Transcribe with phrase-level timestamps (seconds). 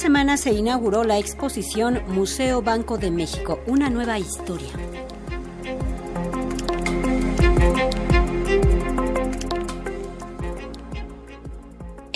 [0.00, 4.99] semana se inauguró la exposición Museo Banco de México, una nueva historia.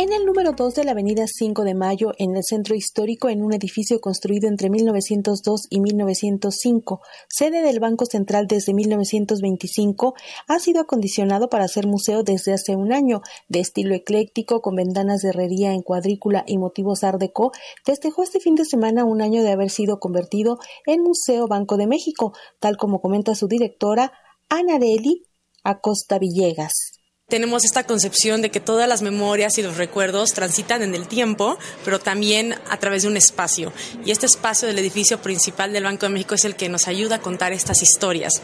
[0.04, 3.42] En el número 2 de la avenida 5 de Mayo, en el centro histórico, en
[3.42, 10.12] un edificio construido entre 1902 y 1905, sede del Banco Central desde 1925,
[10.46, 15.22] ha sido acondicionado para ser museo desde hace un año, de estilo ecléctico, con ventanas
[15.22, 17.52] de herrería en cuadrícula y motivos art déco,
[17.82, 21.86] festejó este fin de semana un año de haber sido convertido en Museo Banco de
[21.86, 24.12] México, tal como comenta su directora,
[24.50, 25.22] Anareli
[25.62, 30.94] Acosta Villegas tenemos esta concepción de que todas las memorias y los recuerdos transitan en
[30.94, 33.72] el tiempo, pero también a través de un espacio.
[34.04, 37.16] Y este espacio del edificio principal del Banco de México es el que nos ayuda
[37.16, 38.42] a contar estas historias.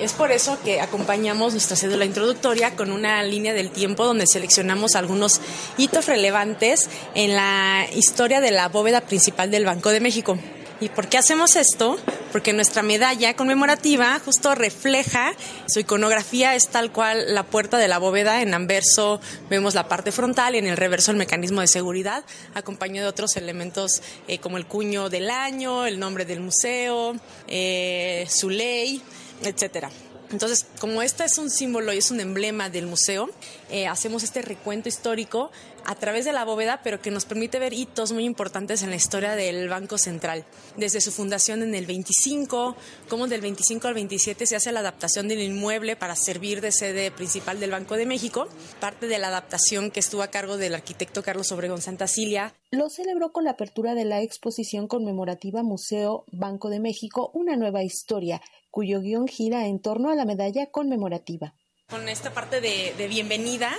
[0.00, 4.96] Es por eso que acompañamos nuestra cédula introductoria con una línea del tiempo donde seleccionamos
[4.96, 5.40] algunos
[5.76, 10.38] hitos relevantes en la historia de la bóveda principal del Banco de México.
[10.80, 11.98] ¿Y por qué hacemos esto?
[12.32, 15.34] Porque nuestra medalla conmemorativa justo refleja,
[15.68, 20.12] su iconografía es tal cual la puerta de la bóveda, en anverso vemos la parte
[20.12, 22.24] frontal y en el reverso el mecanismo de seguridad,
[22.54, 27.14] acompañado de otros elementos eh, como el cuño del año, el nombre del museo,
[27.48, 29.02] eh, su ley,
[29.42, 29.90] etcétera.
[30.30, 33.28] Entonces, como este es un símbolo y es un emblema del museo,
[33.70, 35.52] eh, hacemos este recuento histórico
[35.86, 38.96] a través de la bóveda, pero que nos permite ver hitos muy importantes en la
[38.96, 40.44] historia del Banco Central.
[40.76, 42.76] Desde su fundación en el 25,
[43.08, 47.10] como del 25 al 27 se hace la adaptación del inmueble para servir de sede
[47.10, 48.48] principal del Banco de México,
[48.80, 52.54] parte de la adaptación que estuvo a cargo del arquitecto Carlos Obregón Cilia.
[52.70, 57.82] Lo celebró con la apertura de la exposición conmemorativa Museo Banco de México, una nueva
[57.82, 58.40] historia,
[58.70, 61.54] cuyo guion gira en torno a la medalla conmemorativa
[61.92, 63.70] con esta parte de, bienvenida,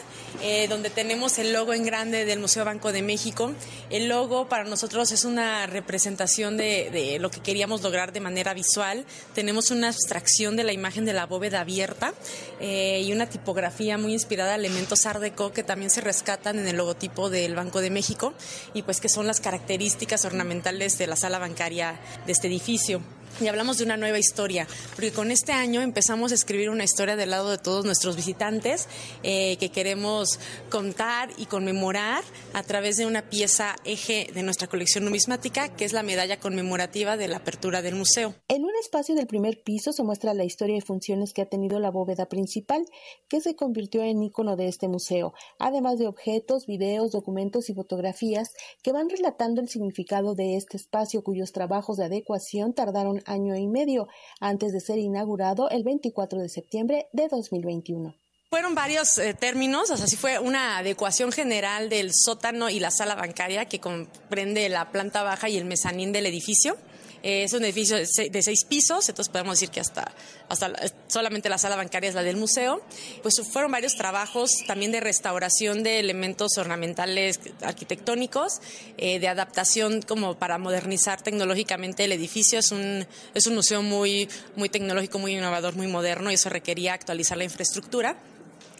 [0.43, 3.51] eh, donde tenemos el logo en grande del Museo Banco de México.
[3.89, 9.03] El logo para nosotros es una representación de, lo que queríamos lograr de manera visual.
[9.33, 12.13] Tenemos una abstracción de la imagen de la bóveda abierta
[12.59, 16.67] eh, y una tipografía muy inspirada a elementos Art Deco que también se rescatan en
[16.67, 18.35] el logotipo del Banco de México
[18.75, 23.01] y pues que son las características ornamentales de la sala bancaria de este edificio
[23.41, 27.15] y hablamos de una nueva historia, porque con este año empezamos a escribir una historia
[27.15, 28.87] del lado de todos nuestros visitantes
[29.23, 30.39] eh, que queremos
[30.69, 32.23] contar y conmemorar
[32.53, 37.17] a través de una pieza eje de nuestra colección numismática, que es la medalla conmemorativa
[37.17, 38.35] de la apertura del museo.
[38.47, 41.79] En un espacio del primer piso se muestra la historia y funciones que ha tenido
[41.79, 42.85] la bóveda principal,
[43.27, 48.49] que se convirtió en icono de este museo, además de objetos, videos, documentos y fotografías
[48.81, 53.67] que van relatando el significado de este espacio cuyos trabajos de adecuación tardaron año y
[53.67, 54.07] medio
[54.39, 58.15] antes de ser inaugurado el 24 de septiembre de 2021.
[58.49, 63.65] Fueron varios eh, términos, o fue una adecuación general del sótano y la sala bancaria
[63.65, 66.77] que comprende la planta baja y el mezanín del edificio.
[67.23, 70.11] Eh, es un edificio de seis, pisos, entonces podemos decir que hasta,
[70.49, 70.73] hasta
[71.07, 72.81] solamente la sala bancaria es la del museo.
[73.21, 78.59] Pues fueron varios trabajos también de restauración de elementos ornamentales arquitectónicos,
[78.97, 82.59] eh, de adaptación como para modernizar tecnológicamente el edificio.
[82.59, 86.93] Es un, es un museo muy, muy tecnológico, muy innovador, muy moderno y eso requería
[86.93, 88.17] actualizar la infraestructura.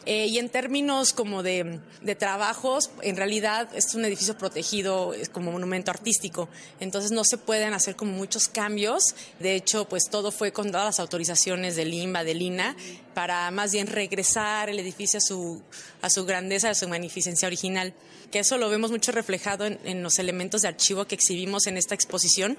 [0.05, 1.79] Eh, y en términos como de,
[2.17, 6.49] trabajos, en realidad es un edificio protegido como monumento artístico,
[6.79, 9.15] entonces no se pueden hacer como muchos cambios.
[9.39, 12.75] De hecho, pues todo fue con todas las autorizaciones del IMBA, del INA,
[13.13, 15.61] para más bien regresar el edificio a su,
[16.01, 17.93] a su grandeza, a su magnificencia original.
[18.31, 21.95] Que eso lo vemos mucho reflejado en los elementos de archivo que exhibimos en esta
[21.95, 22.57] exposición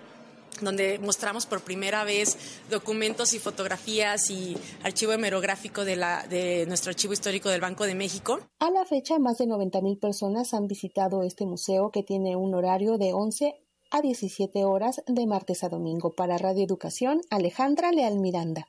[0.60, 2.37] donde mostramos por primera vez
[2.70, 7.94] documentos y fotografías y archivo hemerográfico de, la, de nuestro archivo histórico del Banco de
[7.94, 8.41] México.
[8.59, 12.99] A la fecha, más de 90.000 personas han visitado este museo que tiene un horario
[12.99, 13.55] de 11
[13.90, 16.14] a 17 horas de martes a domingo.
[16.14, 18.67] Para Radio Educación, Alejandra Leal Miranda.